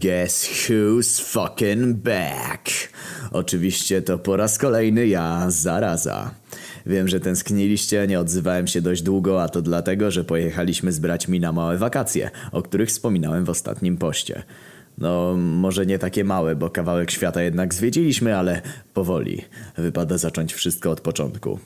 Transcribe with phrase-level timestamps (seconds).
[0.00, 2.70] Guess who's fucking back?
[3.30, 6.34] Oczywiście to po raz kolejny ja, zaraza.
[6.86, 11.40] Wiem, że tęskniliście, nie odzywałem się dość długo, a to dlatego, że pojechaliśmy z braćmi
[11.40, 14.42] na małe wakacje, o których wspominałem w ostatnim poście.
[14.98, 18.62] No, może nie takie małe, bo kawałek świata jednak zwiedziliśmy, ale
[18.94, 19.44] powoli.
[19.78, 21.58] Wypada zacząć wszystko od początku.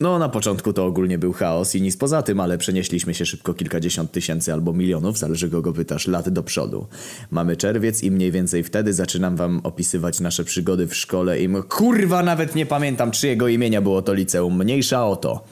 [0.00, 3.54] No, na początku to ogólnie był chaos i nic poza tym, ale przenieśliśmy się szybko
[3.54, 6.86] kilkadziesiąt tysięcy albo milionów, zależy kogo pytasz, lat do przodu.
[7.30, 12.22] Mamy czerwiec i mniej więcej wtedy zaczynam wam opisywać nasze przygody w szkole i kurwa
[12.22, 15.44] nawet nie pamiętam czyjego imienia było to liceum, mniejsza o to.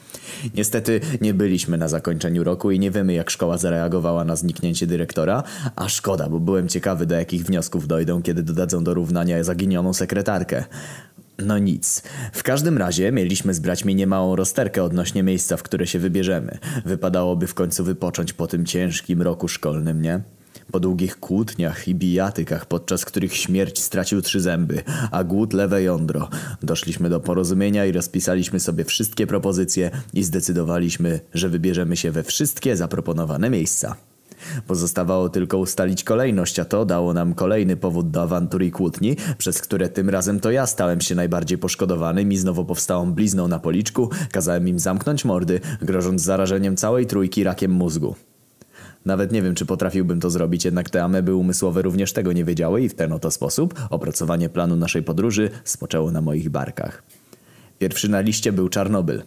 [0.55, 5.43] Niestety nie byliśmy na zakończeniu roku i nie wiemy jak szkoła zareagowała na zniknięcie dyrektora,
[5.75, 10.65] a szkoda, bo byłem ciekawy do jakich wniosków dojdą, kiedy dodadzą do równania zaginioną sekretarkę.
[11.39, 12.03] No nic.
[12.33, 16.57] W każdym razie mieliśmy z braćmi niemałą rozterkę odnośnie miejsca, w które się wybierzemy.
[16.85, 20.21] Wypadałoby w końcu wypocząć po tym ciężkim roku szkolnym, nie?
[20.71, 26.29] Po długich kłótniach i bijatykach, podczas których śmierć stracił trzy zęby, a głód lewe jądro,
[26.63, 32.77] doszliśmy do porozumienia i rozpisaliśmy sobie wszystkie propozycje i zdecydowaliśmy, że wybierzemy się we wszystkie
[32.77, 33.95] zaproponowane miejsca.
[34.67, 39.61] Pozostawało tylko ustalić kolejność, a to dało nam kolejny powód do awantur i kłótni, przez
[39.61, 44.09] które tym razem to ja stałem się najbardziej poszkodowanym i znowu powstałą blizną na policzku,
[44.31, 48.15] kazałem im zamknąć mordy, grożąc zarażeniem całej trójki rakiem mózgu.
[49.05, 52.81] Nawet nie wiem, czy potrafiłbym to zrobić, jednak te ameby umysłowe również tego nie wiedziały
[52.81, 57.03] i w ten oto sposób opracowanie planu naszej podróży spoczęło na moich barkach.
[57.79, 59.23] Pierwszy na liście był Czarnobyl.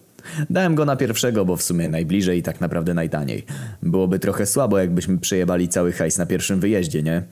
[0.51, 3.45] Dałem go na pierwszego, bo w sumie najbliżej i tak naprawdę najtaniej.
[3.83, 7.23] Byłoby trochę słabo, jakbyśmy przejebali cały hajs na pierwszym wyjeździe, nie?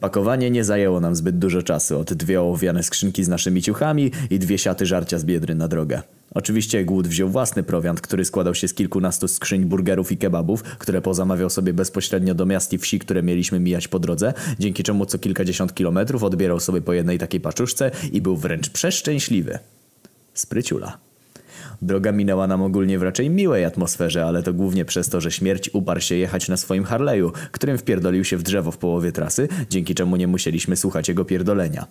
[0.00, 1.98] Pakowanie nie zajęło nam zbyt dużo czasu.
[1.98, 6.02] Od dwie ołowiane skrzynki z naszymi ciuchami i dwie siaty żarcia z biedry na drogę.
[6.34, 11.02] Oczywiście głód wziął własny prowiant, który składał się z kilkunastu skrzyń burgerów i kebabów, które
[11.02, 15.18] pozamawiał sobie bezpośrednio do miast i wsi, które mieliśmy mijać po drodze, dzięki czemu co
[15.18, 19.58] kilkadziesiąt kilometrów odbierał sobie po jednej takiej paczuszce i był wręcz przeszczęśliwy.
[20.34, 21.05] Spryciula.
[21.82, 25.70] Droga minęła nam ogólnie w raczej miłej atmosferze, ale to głównie przez to, że śmierć
[25.72, 29.94] uparł się jechać na swoim Harley'u, którym wpierdolił się w drzewo w połowie trasy, dzięki
[29.94, 31.86] czemu nie musieliśmy słuchać jego pierdolenia.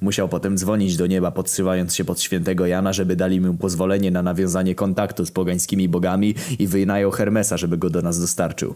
[0.00, 4.22] Musiał potem dzwonić do nieba, podszywając się pod świętego Jana, żeby dali mu pozwolenie na
[4.22, 8.74] nawiązanie kontaktu z pogańskimi bogami i wynajął Hermesa, żeby go do nas dostarczył.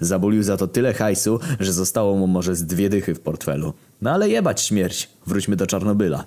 [0.00, 3.72] Zabulił za to tyle hajsu, że zostało mu może z dwie dychy w portfelu.
[4.02, 6.24] No ale jebać śmierć, wróćmy do Czarnobyla.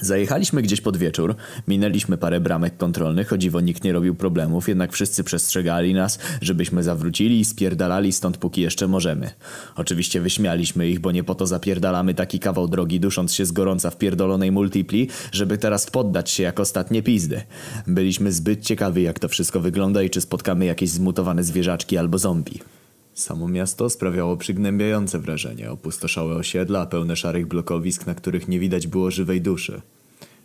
[0.00, 1.34] Zajechaliśmy gdzieś pod wieczór,
[1.68, 6.82] minęliśmy parę bramek kontrolnych, o dziwo nikt nie robił problemów, jednak wszyscy przestrzegali nas, żebyśmy
[6.82, 9.30] zawrócili i spierdalali stąd póki jeszcze możemy.
[9.76, 13.90] Oczywiście wyśmialiśmy ich, bo nie po to zapierdalamy taki kawał drogi, dusząc się z gorąca
[13.90, 17.42] w pierdolonej multipli, żeby teraz poddać się jak ostatnie pizdy.
[17.86, 22.79] Byliśmy zbyt ciekawi jak to wszystko wygląda i czy spotkamy jakieś zmutowane zwierzaczki albo zombie.
[23.20, 25.70] Samo miasto sprawiało przygnębiające wrażenie.
[25.70, 29.80] Opustoszałe osiedla, pełne szarych blokowisk, na których nie widać było żywej duszy.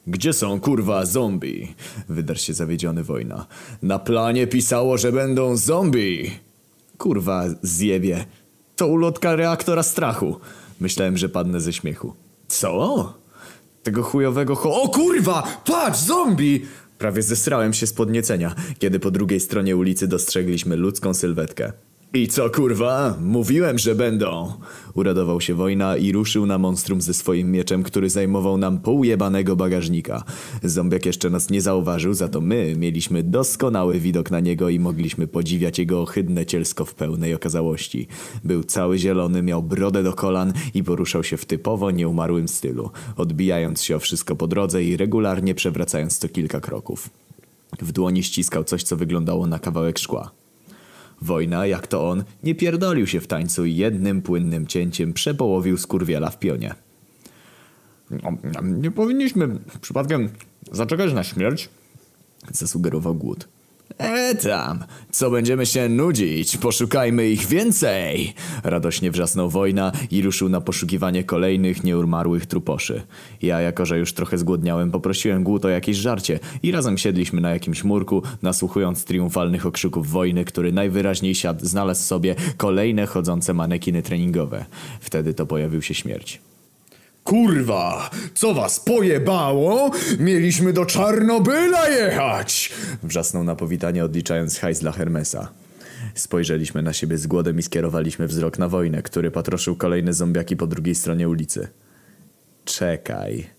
[0.08, 1.76] Gdzie są kurwa zombie?
[2.10, 3.46] Wydarł się zawiedziony wojna.
[3.82, 6.32] Na planie pisało, że będą zombie!
[6.98, 8.26] Kurwa, zjebie.
[8.76, 10.40] To ulotka reaktora strachu.
[10.80, 12.14] Myślałem, że padnę ze śmiechu.
[12.48, 13.14] Co?
[13.84, 14.82] Tego chujowego ho...
[14.82, 15.44] O kurwa!
[15.66, 16.66] Patrz, zombie!
[16.98, 21.74] Prawie zesrałem się z podniecenia, kiedy po drugiej stronie ulicy dostrzegliśmy ludzką sylwetkę.
[22.16, 23.16] I co kurwa?
[23.22, 24.54] Mówiłem, że będą!
[24.94, 29.56] Uradował się wojna i ruszył na monstrum ze swoim mieczem, który zajmował nam pół jebanego
[29.56, 30.24] bagażnika.
[30.64, 35.28] Zombiak jeszcze nas nie zauważył, za to my mieliśmy doskonały widok na niego i mogliśmy
[35.28, 38.08] podziwiać jego ohydne cielsko w pełnej okazałości.
[38.44, 43.84] Był cały zielony, miał brodę do kolan i poruszał się w typowo nieumarłym stylu, odbijając
[43.84, 47.10] się o wszystko po drodze i regularnie przewracając co kilka kroków.
[47.82, 50.45] W dłoni ściskał coś, co wyglądało na kawałek szkła.
[51.26, 56.30] Wojna, jak to on, nie pierdolił się w tańcu i jednym płynnym cięciem przepołowił skurwiela
[56.30, 56.76] w pionie.
[58.64, 59.48] Nie powinniśmy
[59.82, 60.30] przypadkiem
[60.72, 61.70] zaczekać na śmierć?
[62.52, 63.48] Zasugerował głód.
[63.98, 66.58] E tam, co będziemy się nudzić?
[66.58, 68.34] Poszukajmy ich więcej!
[68.64, 73.02] Radośnie wrzasnął wojna i ruszył na poszukiwanie kolejnych nieumarłych truposzy.
[73.42, 77.50] Ja, jako że już trochę zgłodniałem, poprosiłem głód o jakieś żarcie i razem siedliśmy na
[77.50, 84.66] jakimś murku, nasłuchując triumfalnych okrzyków wojny, który najwyraźniej siadł, znalazł sobie kolejne chodzące manekiny treningowe.
[85.00, 86.42] Wtedy to pojawił się śmierć.
[87.26, 89.92] Kurwa, co was pojebało?
[90.20, 92.72] Mieliśmy do Czarnobyla jechać!
[93.04, 95.52] Wrzasnął na powitanie odliczając hajs dla Hermesa.
[96.16, 100.68] Spojrzeliśmy na siebie z głodem i skierowaliśmy wzrok na wojnę, który patroszył kolejne zombiaki po
[100.68, 101.68] drugiej stronie ulicy.
[102.66, 103.50] Czekaj.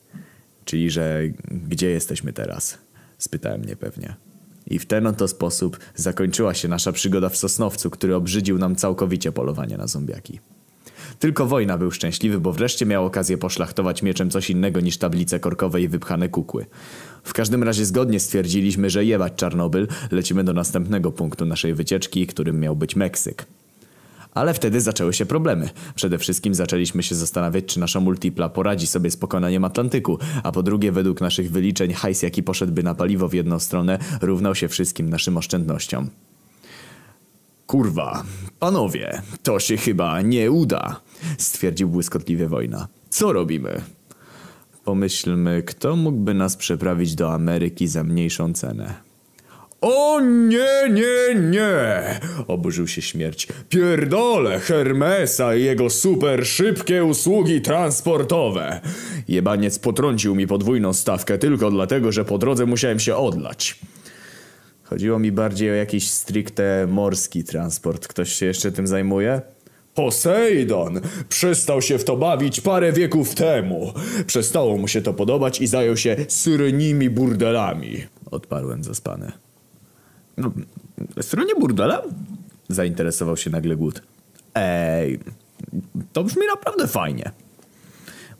[0.64, 1.20] Czyli, że
[1.50, 2.78] gdzie jesteśmy teraz?
[3.18, 4.14] Spytałem niepewnie.
[4.66, 9.32] I w ten oto sposób zakończyła się nasza przygoda w Sosnowcu, który obrzydził nam całkowicie
[9.32, 10.40] polowanie na zombiaki.
[11.18, 15.82] Tylko wojna był szczęśliwy, bo wreszcie miał okazję poszlachtować mieczem coś innego niż tablice korkowe
[15.82, 16.66] i wypchane kukły.
[17.24, 22.60] W każdym razie zgodnie stwierdziliśmy, że jebać Czarnobyl, lecimy do następnego punktu naszej wycieczki, którym
[22.60, 23.46] miał być Meksyk.
[24.34, 25.70] Ale wtedy zaczęły się problemy.
[25.94, 30.62] Przede wszystkim zaczęliśmy się zastanawiać, czy nasza multipla poradzi sobie z pokonaniem Atlantyku, a po
[30.62, 35.10] drugie według naszych wyliczeń hajs jaki poszedłby na paliwo w jedną stronę równał się wszystkim
[35.10, 36.10] naszym oszczędnościom.
[37.66, 38.22] Kurwa,
[38.58, 41.00] panowie, to się chyba nie uda,
[41.38, 42.88] stwierdził błyskotliwie wojna.
[43.10, 43.80] Co robimy?
[44.84, 48.94] Pomyślmy, kto mógłby nas przeprawić do Ameryki za mniejszą cenę.
[49.80, 52.20] O nie, nie, nie!
[52.46, 53.48] Oburzył się śmierć.
[53.68, 58.80] Pierdolę Hermesa i jego super szybkie usługi transportowe.
[59.28, 63.80] Jebaniec potrącił mi podwójną stawkę tylko dlatego, że po drodze musiałem się odlać.
[64.82, 68.06] Chodziło mi bardziej o jakiś stricte morski transport.
[68.06, 69.40] Ktoś się jeszcze tym zajmuje?
[69.96, 73.92] Posejdon przestał się w to bawić parę wieków temu.
[74.26, 78.04] Przestało mu się to podobać i zajął się syrenimi burdelami.
[78.30, 79.32] Odparłem zaspany.
[80.36, 80.52] No,
[81.20, 82.02] stronie burdela?
[82.68, 84.02] Zainteresował się nagle Głód.
[84.54, 85.18] Ej,
[86.12, 87.30] to brzmi naprawdę fajnie.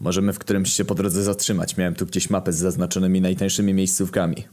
[0.00, 1.76] Możemy w którymś się po drodze zatrzymać.
[1.76, 4.44] Miałem tu gdzieś mapę z zaznaczonymi najtańszymi miejscówkami.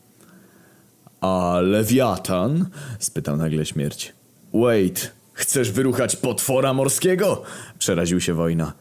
[1.22, 2.66] A Lewiatan?
[3.00, 4.14] spytał nagle śmierć.
[4.54, 7.44] Wait, chcesz wyruchać potwora morskiego?
[7.80, 8.74] Przeraził się wojna.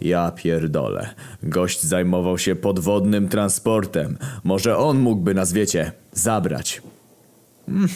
[0.00, 1.14] Ja pierdolę.
[1.42, 4.18] Gość zajmował się podwodnym transportem.
[4.44, 6.82] Może on mógłby nas, wiecie, zabrać.
[7.66, 7.88] Hmm.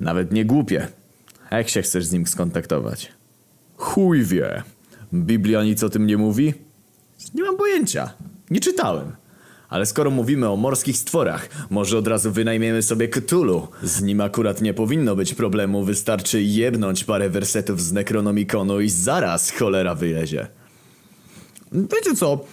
[0.00, 0.88] Nawet nie głupie.
[1.50, 3.12] Jak się chcesz z nim skontaktować?
[3.76, 4.62] Chuj wie.
[5.14, 6.54] Biblia nic o tym nie mówi?
[7.34, 8.14] Nie mam pojęcia.
[8.50, 9.12] Nie czytałem.
[9.68, 13.68] Ale skoro mówimy o morskich stworach, może od razu wynajmiemy sobie Cthulhu.
[13.82, 19.50] Z nim akurat nie powinno być problemu, wystarczy jebnąć parę wersetów z Necronomiconu i zaraz
[19.50, 20.46] cholera wylezie.
[21.72, 22.44] Wiecie co?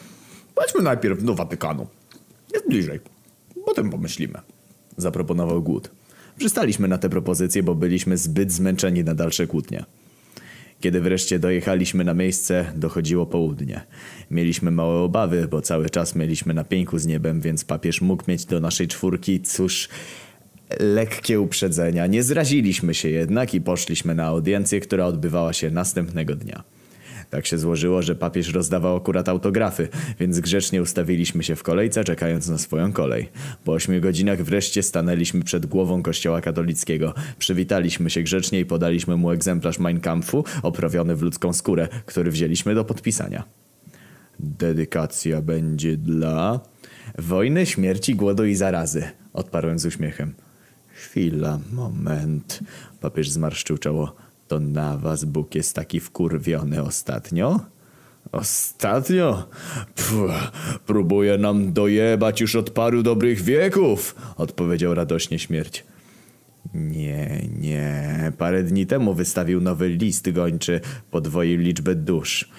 [0.56, 1.88] Chodźmy najpierw do Watykanu.
[2.53, 3.00] Jest bliżej.
[3.65, 4.39] Potem pomyślimy.
[4.97, 5.91] Zaproponował Głód.
[6.38, 9.85] Przystaliśmy na tę propozycję, bo byliśmy zbyt zmęczeni na dalsze kłótnie.
[10.80, 13.81] Kiedy wreszcie dojechaliśmy na miejsce, dochodziło południe.
[14.31, 18.45] Mieliśmy małe obawy, bo cały czas mieliśmy na pieńku z niebem, więc papież mógł mieć
[18.45, 19.89] do naszej czwórki, cóż,
[20.80, 22.07] lekkie uprzedzenia.
[22.07, 26.63] Nie zraziliśmy się jednak i poszliśmy na audiencję, która odbywała się następnego dnia.
[27.35, 29.87] Tak się złożyło, że papież rozdawał akurat autografy,
[30.19, 33.29] więc grzecznie ustawiliśmy się w kolejce, czekając na swoją kolej.
[33.63, 37.13] Po ośmiu godzinach wreszcie stanęliśmy przed głową kościoła katolickiego.
[37.39, 42.75] Przywitaliśmy się grzecznie i podaliśmy mu egzemplarz Mein Kampfu, oprawiony w ludzką skórę, który wzięliśmy
[42.75, 43.43] do podpisania.
[44.39, 46.59] Dedykacja będzie dla...
[47.17, 49.03] Wojny, śmierci, głodu i zarazy,
[49.33, 50.33] odparłem z uśmiechem.
[50.93, 52.59] Chwila, moment.
[53.01, 54.15] Papież zmarszczył czoło.
[54.47, 57.59] To na was Bóg jest taki wkurwiony ostatnio?
[58.31, 59.47] Ostatnio?
[59.95, 60.51] Puh,
[60.86, 65.86] próbuje nam dojebać już od paru dobrych wieków, odpowiedział radośnie śmierć.
[66.74, 68.31] Nie, nie.
[68.38, 70.81] Parę dni temu wystawił nowy list gończy,
[71.12, 72.50] podwoił liczbę dusz.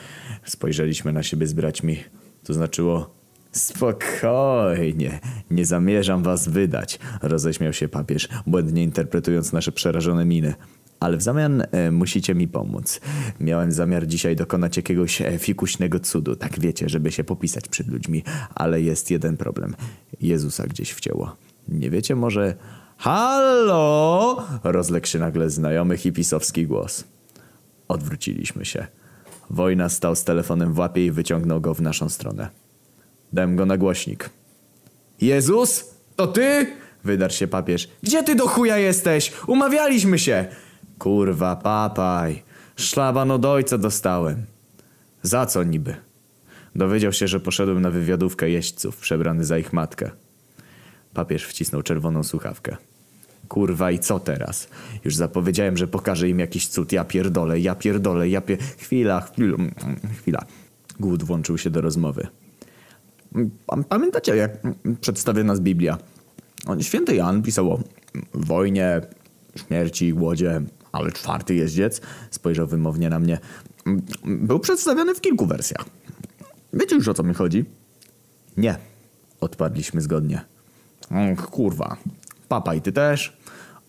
[0.44, 1.96] Spojrzeliśmy na siebie z braćmi.
[2.44, 3.16] To znaczyło
[3.52, 10.54] Spokojnie, nie zamierzam was wydać, roześmiał się papież, błędnie interpretując nasze przerażone miny.
[11.00, 13.00] Ale w zamian e, musicie mi pomóc.
[13.40, 18.22] Miałem zamiar dzisiaj dokonać jakiegoś e, fikuśnego cudu, tak wiecie, żeby się popisać przed ludźmi.
[18.54, 19.74] Ale jest jeden problem.
[20.20, 21.36] Jezusa gdzieś wcięło.
[21.68, 22.54] Nie wiecie może...
[22.98, 24.46] Halo!
[24.64, 27.04] Rozległ się nagle znajomy hipisowski głos.
[27.88, 28.86] Odwróciliśmy się.
[29.50, 32.48] Wojna stał z telefonem w łapie i wyciągnął go w naszą stronę.
[33.32, 34.30] Dałem go na głośnik.
[35.20, 35.84] Jezus?
[36.16, 36.66] To ty?
[37.04, 37.88] Wydarł się papież.
[38.02, 39.32] Gdzie ty do chuja jesteś?
[39.46, 40.46] Umawialiśmy się!
[40.98, 42.42] Kurwa, papaj.
[42.76, 44.44] Szlaban od ojca dostałem.
[45.22, 45.94] Za co niby?
[46.74, 50.10] Dowiedział się, że poszedłem na wywiadówkę jeźdźców, przebrany za ich matkę.
[51.14, 52.76] Papież wcisnął czerwoną słuchawkę.
[53.48, 54.68] Kurwa i co teraz?
[55.04, 56.92] Już zapowiedziałem, że pokażę im jakiś cud.
[56.92, 58.58] Ja pierdolę, ja pierdolę, ja pier...
[58.58, 59.56] Chwila, chwila,
[60.20, 60.44] chwila.
[61.00, 62.26] Głód włączył się do rozmowy.
[63.88, 64.50] Pamiętacie, jak
[65.00, 65.98] przedstawia nas Biblia?
[66.80, 67.80] Święty Jan pisał o
[68.34, 69.00] wojnie,
[69.66, 70.60] śmierci, głodzie,
[70.92, 72.00] ale czwarty jeździec,
[72.30, 73.38] spojrzał wymownie na mnie,
[74.24, 75.84] był przedstawiony w kilku wersjach.
[76.72, 77.64] Wiecie już o co mi chodzi?
[78.56, 78.76] Nie,
[79.40, 80.44] odpadliśmy zgodnie.
[81.50, 81.96] Kurwa.
[82.48, 83.36] Papa i ty też?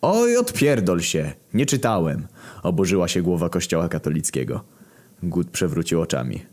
[0.02, 1.34] Oj, odpierdol się.
[1.54, 2.28] Nie czytałem.
[2.64, 4.64] Oburzyła się głowa kościoła katolickiego.
[5.24, 6.46] Gut przewrócił oczami.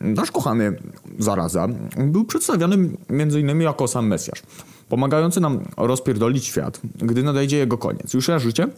[0.00, 0.76] Nasz kochany
[1.18, 3.60] zaraza był przedstawiony m.in.
[3.60, 4.42] jako sam Mesjasz,
[4.88, 8.14] pomagający nam rozpierdolić świat, gdy nadejdzie jego koniec.
[8.14, 8.68] Już życie?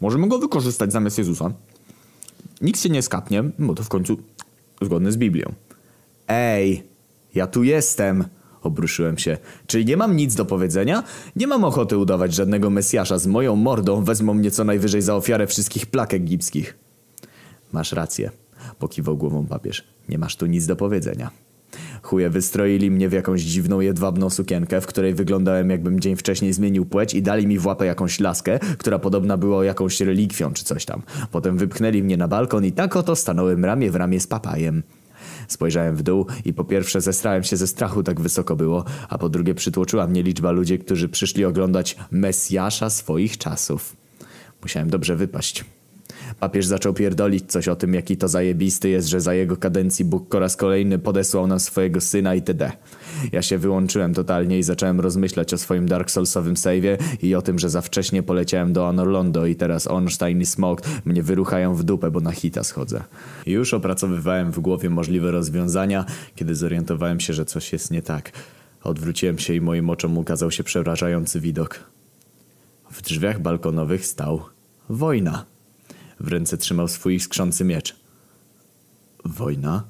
[0.00, 1.52] Możemy go wykorzystać zamiast Jezusa.
[2.60, 4.16] nikt się nie skapnie, bo to w końcu
[4.82, 5.52] zgodne z Biblią.
[6.28, 6.82] Ej,
[7.34, 8.24] ja tu jestem,
[8.62, 9.38] obruszyłem się.
[9.66, 11.02] Czyli nie mam nic do powiedzenia?
[11.36, 15.46] Nie mam ochoty udawać żadnego Mesjasza z moją mordą, wezmą mnie co najwyżej za ofiarę
[15.46, 16.78] wszystkich plak egipskich.
[17.72, 18.30] Masz rację,
[18.78, 19.84] pokiwał głową papież.
[20.08, 21.30] Nie masz tu nic do powiedzenia.
[22.08, 26.86] Chuje wystroili mnie w jakąś dziwną, jedwabną sukienkę, w której wyglądałem jakbym dzień wcześniej zmienił
[26.86, 30.84] płeć i dali mi w łapę jakąś laskę, która podobna była jakąś relikwią czy coś
[30.84, 31.02] tam.
[31.30, 34.82] Potem wypchnęli mnie na balkon i tak oto stanąłem ramię w ramię z papajem.
[35.48, 39.28] Spojrzałem w dół i po pierwsze zestrałem się ze strachu, tak wysoko było, a po
[39.28, 43.96] drugie przytłoczyła mnie liczba ludzi, którzy przyszli oglądać Mesjasza swoich czasów.
[44.62, 45.64] Musiałem dobrze wypaść.
[46.40, 50.28] Papież zaczął pierdolić coś o tym, jaki to zajebisty jest, że za jego kadencji Bóg
[50.28, 52.72] po raz kolejny podesłał nam swojego syna itd.
[53.32, 57.58] Ja się wyłączyłem totalnie i zacząłem rozmyślać o swoim Dark Soulsowym save'ie i o tym,
[57.58, 62.10] że za wcześnie poleciałem do Anorlondo i teraz Ornstein i Smog mnie wyruchają w dupę,
[62.10, 63.04] bo na hita schodzę.
[63.46, 66.04] Już opracowywałem w głowie możliwe rozwiązania,
[66.34, 68.32] kiedy zorientowałem się, że coś jest nie tak.
[68.84, 71.80] Odwróciłem się i moim oczom ukazał się przerażający widok.
[72.90, 74.42] W drzwiach balkonowych stał
[74.88, 75.57] wojna.
[76.20, 77.96] W ręce trzymał swój skrzący miecz.
[79.24, 79.84] Wojna?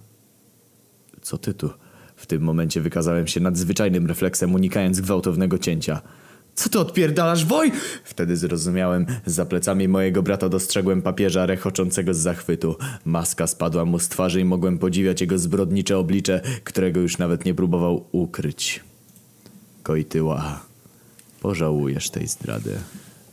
[1.22, 1.70] Co ty tu?
[2.16, 6.00] W tym momencie wykazałem się nadzwyczajnym refleksem, unikając gwałtownego cięcia.
[6.54, 7.72] Co ty odpierdalasz, woj?
[8.04, 9.06] Wtedy zrozumiałem.
[9.26, 12.76] Za plecami mojego brata dostrzegłem papieża rechoczącego z zachwytu.
[13.04, 17.54] Maska spadła mu z twarzy i mogłem podziwiać jego zbrodnicze oblicze, którego już nawet nie
[17.54, 18.84] próbował ukryć.
[19.82, 20.60] Kojtyła,
[21.40, 22.78] pożałujesz tej zdrady.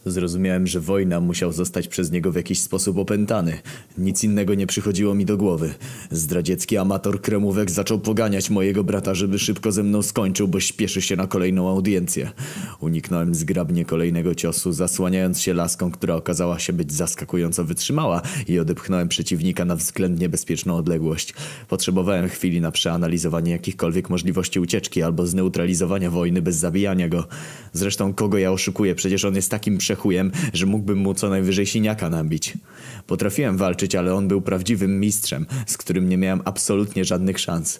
[0.05, 3.57] Zrozumiałem, że wojna musiał zostać przez niego w jakiś sposób opętany.
[3.97, 5.73] Nic innego nie przychodziło mi do głowy.
[6.11, 11.15] Zdradziecki amator kremówek zaczął poganiać mojego brata, żeby szybko ze mną skończył, bo śpieszy się
[11.15, 12.31] na kolejną audiencję.
[12.79, 19.07] Uniknąłem zgrabnie kolejnego ciosu, zasłaniając się laską, która okazała się być zaskakująco wytrzymała i odepchnąłem
[19.07, 21.33] przeciwnika na względnie bezpieczną odległość.
[21.67, 27.27] Potrzebowałem chwili na przeanalizowanie jakichkolwiek możliwości ucieczki albo zneutralizowania wojny bez zabijania go.
[27.73, 28.95] Zresztą kogo ja oszukuję?
[28.95, 32.53] Przecież on jest takim prze przechujem, że mógłbym mu co najwyżej siniaka nabić.
[33.07, 37.79] Potrafiłem walczyć, ale on był prawdziwym mistrzem, z którym nie miałem absolutnie żadnych szans.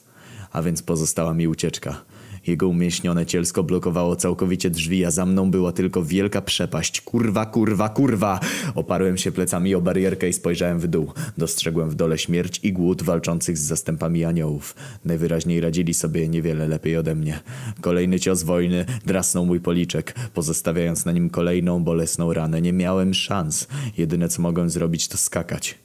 [0.51, 2.05] A więc pozostała mi ucieczka.
[2.47, 7.01] Jego umieśnione cielsko blokowało całkowicie drzwi, a za mną była tylko wielka przepaść.
[7.01, 8.39] Kurwa, kurwa, kurwa!
[8.75, 11.13] Oparłem się plecami o barierkę i spojrzałem w dół.
[11.37, 14.75] Dostrzegłem w dole śmierć i głód walczących z zastępami aniołów.
[15.05, 17.39] Najwyraźniej radzili sobie niewiele lepiej ode mnie.
[17.81, 22.61] Kolejny cios wojny drasnął mój policzek, pozostawiając na nim kolejną bolesną ranę.
[22.61, 23.67] Nie miałem szans.
[23.97, 25.75] Jedyne co mogłem zrobić to skakać.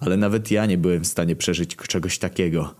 [0.00, 2.74] Ale nawet ja nie byłem w stanie przeżyć czegoś takiego.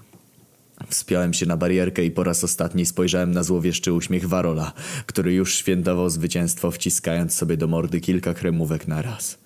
[0.89, 4.73] Wspiąłem się na barierkę i po raz ostatni spojrzałem na złowieszczy uśmiech Warola,
[5.07, 9.39] który już świętował zwycięstwo, wciskając sobie do mordy kilka kremówek na raz.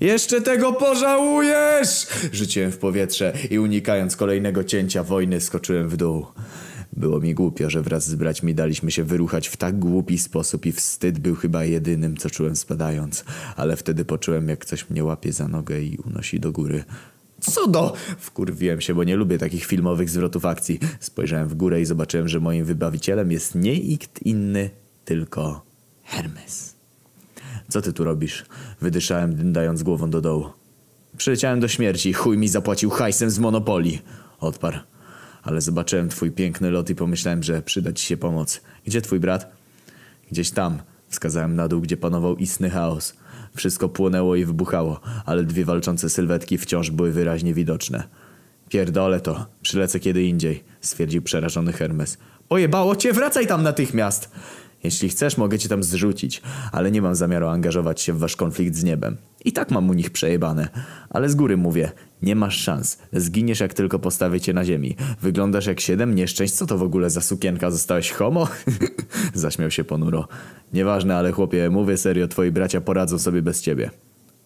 [0.00, 2.06] Jeszcze tego pożałujesz!
[2.32, 6.26] Rzuciłem w powietrze i unikając kolejnego cięcia wojny skoczyłem w dół.
[6.96, 10.72] Było mi głupio, że wraz z braćmi daliśmy się wyruchać w tak głupi sposób i
[10.72, 13.24] wstyd był chyba jedynym, co czułem spadając.
[13.56, 16.84] Ale wtedy poczułem, jak coś mnie łapie za nogę i unosi do góry.
[17.50, 17.94] Co do...
[18.18, 20.78] Wkurwiłem się, bo nie lubię takich filmowych zwrotów akcji.
[21.00, 24.70] Spojrzałem w górę i zobaczyłem, że moim wybawicielem jest nie nikt inny,
[25.04, 25.64] tylko
[26.04, 26.74] Hermes.
[27.68, 28.44] Co ty tu robisz?
[28.80, 30.50] Wydyszałem, dyndając głową do dołu.
[31.16, 34.02] Przyleciałem do śmierci, chuj mi zapłacił hajsem z Monopolii.
[34.40, 34.78] Odparł.
[35.42, 38.60] Ale zobaczyłem twój piękny lot i pomyślałem, że przyda ci się pomoc.
[38.84, 39.52] Gdzie twój brat?
[40.30, 40.78] Gdzieś tam.
[41.08, 43.14] Wskazałem na dół, gdzie panował istny chaos.
[43.56, 48.02] Wszystko płonęło i wybuchało, ale dwie walczące sylwetki wciąż były wyraźnie widoczne.
[48.68, 52.18] Pierdolę to, przylecę kiedy indziej, stwierdził przerażony Hermes.
[52.48, 54.30] Pojebało cię, wracaj tam natychmiast!
[54.84, 56.42] Jeśli chcesz, mogę cię tam zrzucić,
[56.72, 59.16] ale nie mam zamiaru angażować się w wasz konflikt z niebem.
[59.44, 60.68] I tak mam u nich przejebane.
[61.10, 62.98] Ale z góry mówię, nie masz szans.
[63.12, 64.96] Zginiesz jak tylko postawię cię na ziemi.
[65.22, 66.54] Wyglądasz jak siedem nieszczęść.
[66.54, 67.70] Co to w ogóle za sukienka?
[67.70, 68.48] Zostałeś homo?
[69.34, 70.28] Zaśmiał się ponuro.
[70.72, 73.90] Nieważne, ale chłopie, mówię serio, twoi bracia poradzą sobie bez ciebie.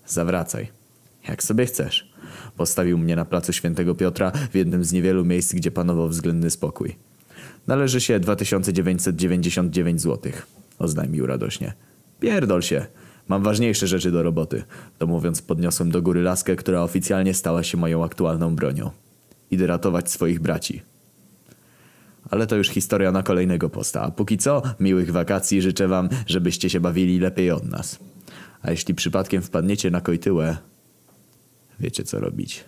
[0.06, 0.68] Zawracaj.
[1.28, 2.12] Jak sobie chcesz.
[2.56, 6.96] Postawił mnie na placu Świętego Piotra w jednym z niewielu miejsc, gdzie panował względny spokój.
[7.66, 10.32] Należy się 2999 zł.
[10.78, 11.72] Oznajmił radośnie.
[12.20, 12.86] Pierdol się.
[13.28, 14.62] Mam ważniejsze rzeczy do roboty.
[14.98, 18.90] To mówiąc podniosłem do góry laskę, która oficjalnie stała się moją aktualną bronią.
[19.50, 20.82] Idę ratować swoich braci.
[22.30, 24.02] Ale to już historia na kolejnego posta.
[24.02, 27.98] A póki co, miłych wakacji życzę wam, żebyście się bawili lepiej od nas.
[28.62, 30.56] A jeśli przypadkiem wpadniecie na kojtyłę,
[31.80, 32.64] wiecie co robić.